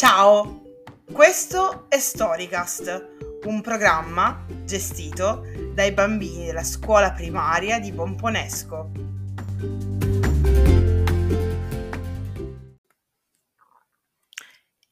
Ciao, 0.00 0.62
questo 1.12 1.86
è 1.90 1.98
Storycast, 1.98 3.42
un 3.44 3.60
programma 3.60 4.46
gestito 4.64 5.42
dai 5.74 5.92
bambini 5.92 6.46
della 6.46 6.64
scuola 6.64 7.12
primaria 7.12 7.78
di 7.78 7.92
Pomponesco. 7.92 8.92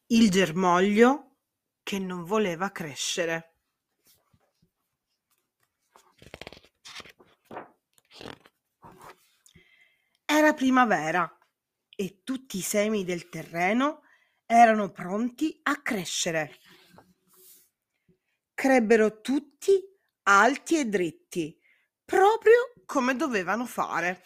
Il 0.09 0.31
germoglio 0.31 1.36
che 1.82 1.99
non 1.99 2.25
voleva 2.25 2.71
crescere. 2.71 3.54
Era 10.27 10.53
primavera 10.53 11.39
e 11.96 12.21
tutti 12.22 12.59
i 12.59 12.61
semi 12.61 13.04
del 13.04 13.31
terreno 13.31 14.03
erano 14.50 14.90
pronti 14.90 15.61
a 15.64 15.82
crescere. 15.82 16.58
Crebbero 18.54 19.21
tutti 19.21 19.79
alti 20.22 20.79
e 20.79 20.86
dritti, 20.86 21.61
proprio 22.02 22.72
come 22.86 23.14
dovevano 23.14 23.66
fare. 23.66 24.24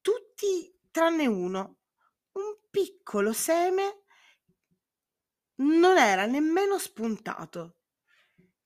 Tutti 0.00 0.80
tranne 0.90 1.26
uno, 1.26 1.78
un 2.32 2.58
piccolo 2.68 3.32
seme 3.32 4.06
non 5.58 5.96
era 5.96 6.26
nemmeno 6.26 6.76
spuntato. 6.76 7.76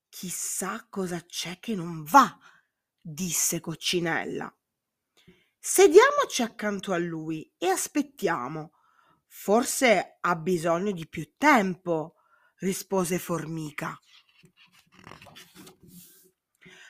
Chissà 0.08 0.86
cosa 0.88 1.20
c'è 1.20 1.58
che 1.58 1.74
non 1.74 2.04
va, 2.04 2.38
disse 2.98 3.60
Coccinella. 3.60 4.50
Sediamoci 5.66 6.42
accanto 6.42 6.92
a 6.92 6.98
lui 6.98 7.50
e 7.56 7.68
aspettiamo. 7.70 8.74
Forse 9.26 10.18
ha 10.20 10.36
bisogno 10.36 10.92
di 10.92 11.08
più 11.08 11.36
tempo, 11.38 12.16
rispose 12.56 13.18
Formica. 13.18 13.98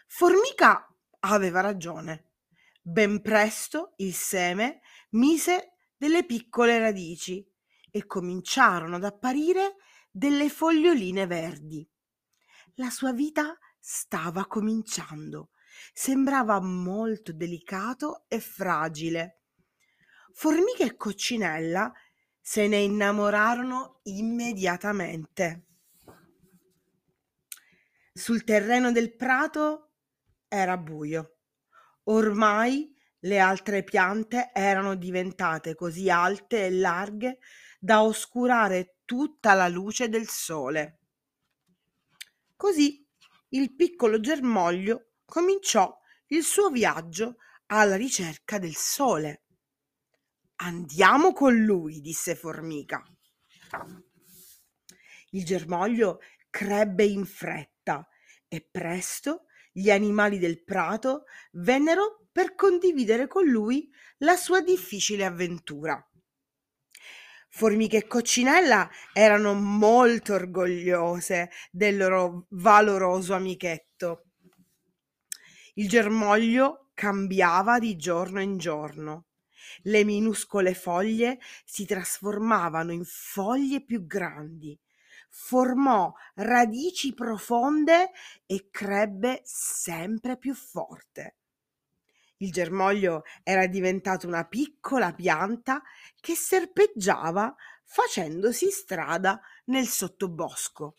Formica 0.09 0.93
aveva 1.21 1.61
ragione. 1.61 2.33
Ben 2.83 3.23
presto 3.23 3.93
il 3.99 4.13
seme 4.13 4.81
mise 5.11 5.75
delle 5.97 6.27
piccole 6.27 6.81
radici 6.81 7.49
e 7.93 8.07
cominciarono 8.07 8.97
ad 8.97 9.05
apparire 9.05 9.77
delle 10.11 10.51
foglioline 10.51 11.29
verdi. 11.29 11.89
La 12.75 12.91
sua 12.91 13.13
vita 13.13 13.57
stava 13.79 14.47
cominciando 14.47 15.51
sembrava 15.93 16.61
molto 16.61 17.33
delicato 17.33 18.25
e 18.29 18.41
fragile. 18.41 19.41
Formica 20.33 20.85
e 20.85 20.97
Coccinella 20.97 21.93
se 22.41 22.67
ne 22.67 22.79
innamorarono 22.79 24.01
immediatamente. 24.05 25.67
Sul 28.13 28.45
terreno 28.45 28.93
del 28.93 29.17
prato 29.17 29.93
era 30.47 30.77
buio. 30.77 31.39
Ormai 32.05 32.95
le 33.21 33.39
altre 33.39 33.83
piante 33.83 34.51
erano 34.53 34.95
diventate 34.95 35.75
così 35.75 36.11
alte 36.11 36.67
e 36.67 36.71
larghe 36.71 37.39
da 37.79 38.03
oscurare 38.03 38.99
tutta 39.05 39.55
la 39.55 39.69
luce 39.69 40.09
del 40.09 40.29
sole. 40.29 40.99
Così 42.57 43.07
il 43.49 43.75
piccolo 43.75 44.21
germoglio 44.21 45.14
cominciò 45.25 45.97
il 46.29 46.43
suo 46.43 46.71
viaggio 46.71 47.37
alla 47.67 47.97
ricerca 47.97 48.59
del 48.59 48.75
sole. 48.75 49.43
Andiamo 50.57 51.33
con 51.33 51.55
lui, 51.55 52.01
disse 52.01 52.35
Formica. 52.35 53.03
Il 55.31 55.45
germoglio 55.45 56.21
crebbe 56.51 57.05
in 57.05 57.25
fretta 57.27 58.09
e 58.47 58.67
presto 58.71 59.47
gli 59.73 59.91
animali 59.91 60.39
del 60.39 60.63
prato 60.63 61.25
vennero 61.53 62.29
per 62.31 62.55
condividere 62.55 63.27
con 63.27 63.45
lui 63.45 63.91
la 64.19 64.37
sua 64.37 64.61
difficile 64.61 65.25
avventura. 65.25 66.09
Formica 67.49 67.97
e 67.97 68.07
Coccinella 68.07 68.91
erano 69.13 69.55
molto 69.55 70.35
orgogliose 70.35 71.51
del 71.71 71.97
loro 71.97 72.47
valoroso 72.51 73.35
amichetto 73.35 73.94
il 75.75 75.89
germoglio 75.89 76.91
cambiava 76.95 77.79
di 77.79 77.97
giorno 77.97 78.41
in 78.41 78.59
giorno. 78.59 79.27
Le 79.83 80.05
minuscole 80.05 80.75
foglie 80.75 81.39
si 81.65 81.85
trasformavano 81.85 82.93
in 82.93 83.05
foglie 83.05 83.83
più 83.83 84.07
grandi, 84.07 84.79
formò 85.31 86.13
radici 86.35 87.13
profonde 87.13 88.11
e 88.47 88.69
crebbe 88.71 89.41
sempre 89.43 90.37
più 90.37 90.55
forte. 90.55 91.37
Il 92.37 92.53
germoglio 92.53 93.23
era 93.43 93.67
diventato 93.67 94.27
una 94.29 94.45
piccola 94.45 95.13
pianta 95.13 95.83
che 96.21 96.35
serpeggiava 96.35 97.55
facendosi 97.83 98.71
strada 98.71 99.41
nel 99.67 99.87
sottobosco. 99.87 100.97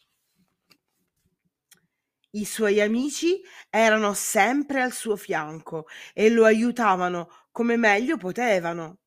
I 2.36 2.46
suoi 2.46 2.82
amici 2.82 3.42
erano 3.70 4.14
sempre 4.14 4.82
al 4.82 4.92
suo 4.92 5.16
fianco 5.16 5.88
e 6.14 6.30
lo 6.30 6.46
aiutavano 6.46 7.48
come 7.52 7.78
meglio 7.78 8.18
potevano. 8.18 9.00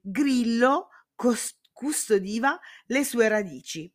Grillo 0.00 0.88
cos- 1.14 1.56
custodiva 1.72 2.58
le 2.86 3.04
sue 3.04 3.28
radici. 3.28 3.90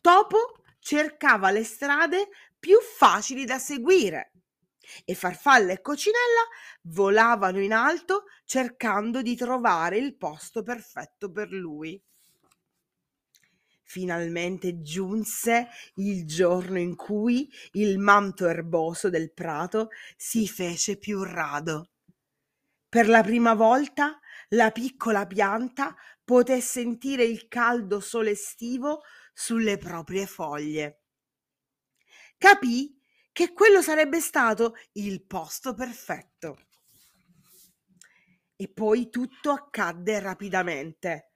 Topo 0.00 0.62
cercava 0.80 1.50
le 1.50 1.62
strade 1.62 2.28
più 2.58 2.78
facili 2.80 3.44
da 3.44 3.58
seguire 3.58 4.32
e 5.04 5.14
Farfalla 5.14 5.72
e 5.72 5.80
Cocinella 5.80 6.48
volavano 6.82 7.60
in 7.60 7.72
alto 7.72 8.24
cercando 8.44 9.22
di 9.22 9.36
trovare 9.36 9.98
il 9.98 10.16
posto 10.16 10.62
perfetto 10.62 11.30
per 11.30 11.50
lui. 11.50 12.02
Finalmente 13.90 14.82
giunse 14.82 15.66
il 15.94 16.24
giorno 16.24 16.78
in 16.78 16.94
cui 16.94 17.50
il 17.72 17.98
manto 17.98 18.46
erboso 18.46 19.10
del 19.10 19.32
prato 19.32 19.88
si 20.16 20.46
fece 20.46 20.96
più 20.96 21.24
rado. 21.24 21.90
Per 22.88 23.08
la 23.08 23.20
prima 23.24 23.54
volta 23.54 24.20
la 24.50 24.70
piccola 24.70 25.26
pianta 25.26 25.96
poté 26.22 26.60
sentire 26.60 27.24
il 27.24 27.48
caldo 27.48 27.98
sole 27.98 28.30
estivo 28.30 29.00
sulle 29.32 29.76
proprie 29.76 30.24
foglie. 30.26 31.02
Capì 32.38 32.96
che 33.32 33.52
quello 33.52 33.82
sarebbe 33.82 34.20
stato 34.20 34.76
il 34.92 35.26
posto 35.26 35.74
perfetto. 35.74 36.58
E 38.54 38.68
poi 38.68 39.10
tutto 39.10 39.50
accadde 39.50 40.20
rapidamente. 40.20 41.29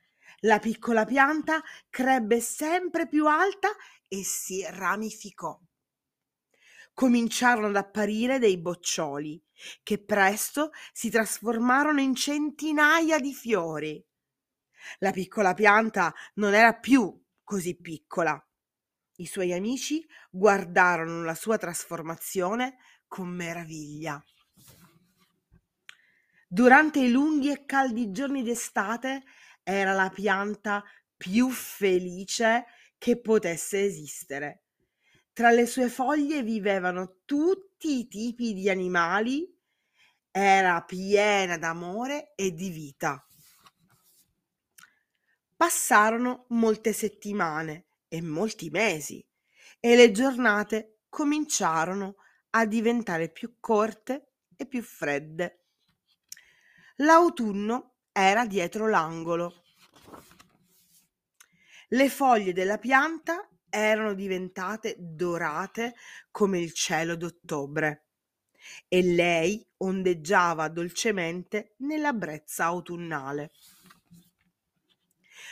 La 0.44 0.59
piccola 0.59 1.06
pianta 1.06 1.62
crebbe 1.88 2.38
sempre 2.41 3.09
più 3.09 3.27
alta 3.27 3.71
e 4.06 4.25
si 4.25 4.62
ramificò. 4.69 5.59
Cominciarono 6.93 7.69
ad 7.69 7.77
apparire 7.77 8.38
dei 8.38 8.59
boccioli, 8.59 9.43
che 9.82 10.05
presto 10.05 10.71
si 10.93 11.09
trasformarono 11.09 12.00
in 12.00 12.15
centinaia 12.15 13.19
di 13.19 13.32
fiori. 13.32 14.05
La 14.99 15.12
piccola 15.12 15.55
pianta 15.55 16.15
non 16.34 16.53
era 16.53 16.75
più 16.75 17.25
così 17.43 17.75
piccola. 17.76 18.38
I 19.16 19.26
suoi 19.26 19.53
amici 19.55 20.06
guardarono 20.28 21.25
la 21.25 21.34
sua 21.34 21.56
trasformazione 21.56 22.76
con 23.06 23.28
meraviglia. 23.28 24.23
Durante 26.47 27.00
i 27.00 27.11
lunghi 27.11 27.50
e 27.50 27.64
caldi 27.64 28.11
giorni 28.12 28.43
d'estate 28.43 29.23
era 29.64 29.93
la 29.93 30.11
pianta 30.11 30.84
più 31.16 31.50
felice 31.50 32.66
che 32.99 33.20
potesse 33.20 33.82
esistere. 33.82 34.62
Tra 35.32 35.50
le 35.50 35.66
sue 35.66 35.88
foglie 35.88 36.43
vivevano 36.44 37.22
tutti 37.25 37.99
i 37.99 38.06
tipi 38.06 38.52
di 38.52 38.70
animali, 38.70 39.52
era 40.31 40.82
piena 40.82 41.58
d'amore 41.58 42.34
e 42.37 42.52
di 42.52 42.69
vita. 42.69 43.26
Passarono 45.56 46.46
molte 46.50 46.93
settimane 46.93 47.87
e 48.06 48.20
molti 48.20 48.69
mesi 48.70 49.26
e 49.81 49.96
le 49.96 50.11
giornate 50.11 51.00
cominciarono 51.08 52.16
a 52.50 52.66
diventare 52.66 53.31
più 53.31 53.56
corte 53.61 54.34
e 54.56 54.66
più 54.66 54.82
fredde. 54.82 55.66
L'autunno 56.96 57.94
era 58.16 58.46
dietro 58.46 58.88
l'angolo. 58.88 59.64
Le 61.88 62.08
foglie 62.08 62.52
della 62.52 62.78
pianta 62.78 63.49
erano 63.69 64.14
diventate 64.14 64.94
dorate 64.96 65.96
come 66.31 66.61
il 66.61 66.72
cielo 66.72 67.16
d'ottobre 67.16 68.05
e 68.87 69.02
lei 69.02 69.66
ondeggiava 69.78 70.69
dolcemente 70.69 71.75
nella 71.78 72.12
brezza 72.12 72.66
autunnale. 72.66 73.50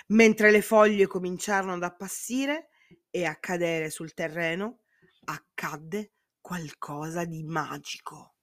Mentre 0.08 0.52
le 0.52 0.62
foglie 0.62 1.08
cominciarono 1.08 1.74
ad 1.74 1.82
appassire 1.82 2.68
e 3.10 3.24
a 3.24 3.34
cadere 3.40 3.90
sul 3.90 4.14
terreno, 4.14 4.82
accadde 5.24 6.12
qualcosa 6.40 7.24
di 7.24 7.42
magico. 7.42 8.34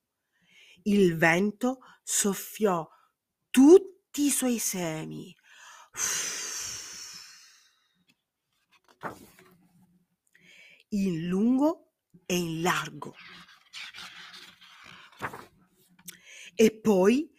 Il 0.84 1.16
vento 1.16 1.80
soffiò 2.04 2.86
tutti 4.10 4.26
i 4.26 4.32
suoi 4.32 4.58
semi. 4.58 5.36
In 10.90 11.28
lungo 11.28 11.94
e 12.26 12.36
in 12.36 12.62
largo. 12.64 13.14
E 16.56 16.80
poi 16.80 17.32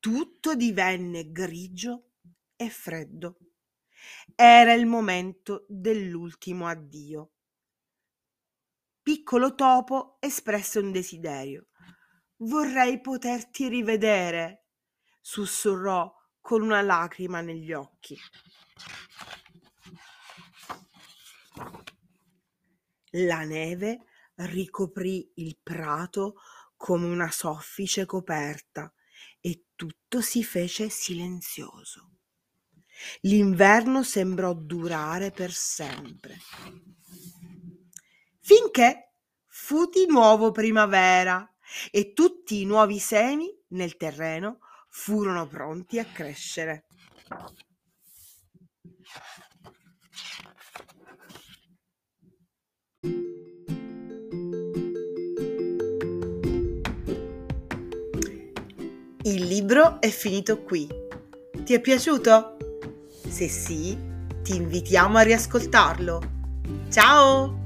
tutto 0.00 0.56
divenne 0.56 1.30
grigio 1.30 2.14
e 2.56 2.68
freddo. 2.70 3.38
Era 4.34 4.72
il 4.72 4.86
momento 4.86 5.64
dell'ultimo 5.68 6.66
addio. 6.66 7.34
Piccolo 9.00 9.54
topo 9.54 10.16
espresse 10.18 10.80
un 10.80 10.90
desiderio. 10.90 11.68
Vorrei 12.38 13.00
poterti 13.00 13.68
rivedere, 13.68 14.66
sussurrò 15.20 16.15
con 16.46 16.62
una 16.62 16.80
lacrima 16.80 17.40
negli 17.40 17.72
occhi. 17.72 18.16
La 23.18 23.42
neve 23.42 24.04
ricoprì 24.36 25.28
il 25.36 25.58
prato 25.60 26.36
come 26.76 27.06
una 27.06 27.32
soffice 27.32 28.06
coperta 28.06 28.94
e 29.40 29.70
tutto 29.74 30.20
si 30.20 30.44
fece 30.44 30.88
silenzioso. 30.88 32.12
L'inverno 33.22 34.04
sembrò 34.04 34.54
durare 34.54 35.32
per 35.32 35.50
sempre. 35.50 36.38
Finché 38.38 39.14
fu 39.48 39.86
di 39.86 40.06
nuovo 40.06 40.52
primavera 40.52 41.44
e 41.90 42.12
tutti 42.12 42.60
i 42.60 42.66
nuovi 42.66 43.00
semi 43.00 43.52
nel 43.70 43.96
terreno 43.96 44.60
furono 44.98 45.46
pronti 45.46 45.98
a 45.98 46.04
crescere. 46.04 46.86
Il 59.22 59.44
libro 59.44 60.00
è 60.00 60.08
finito 60.08 60.62
qui. 60.62 60.88
Ti 61.62 61.74
è 61.74 61.80
piaciuto? 61.80 62.56
Se 63.28 63.48
sì, 63.48 63.96
ti 64.42 64.56
invitiamo 64.56 65.18
a 65.18 65.22
riascoltarlo. 65.22 66.20
Ciao! 66.88 67.65